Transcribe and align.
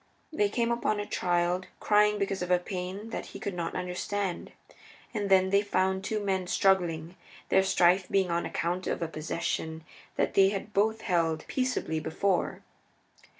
They 0.33 0.49
came 0.49 0.71
upon 0.71 0.99
a 0.99 1.05
child 1.05 1.67
crying 1.79 2.17
because 2.17 2.41
of 2.41 2.49
a 2.49 2.57
pain 2.57 3.11
that 3.11 3.27
he 3.27 3.39
could 3.39 3.53
not 3.53 3.75
understand. 3.75 4.51
And 5.13 5.29
then 5.29 5.51
they 5.51 5.61
found 5.61 6.03
two 6.03 6.19
men 6.19 6.47
struggling, 6.47 7.15
their 7.49 7.61
strife 7.61 8.09
being 8.09 8.31
on 8.31 8.43
account 8.43 8.87
of 8.87 9.03
a 9.03 9.07
possession 9.07 9.83
that 10.15 10.33
they 10.33 10.49
had 10.49 10.73
both 10.73 11.01
held 11.01 11.45
peaceably 11.45 11.99
before. 11.99 12.63